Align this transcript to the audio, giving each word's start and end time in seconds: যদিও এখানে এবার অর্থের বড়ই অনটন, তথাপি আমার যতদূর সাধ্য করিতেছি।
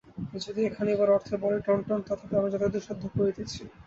যদিও 0.35 0.67
এখানে 0.69 0.89
এবার 0.91 1.09
অর্থের 1.11 1.37
বড়ই 1.37 1.61
অনটন, 1.67 1.99
তথাপি 2.01 2.33
আমার 2.35 2.51
যতদূর 2.53 2.85
সাধ্য 2.87 3.03
করিতেছি। 3.15 3.61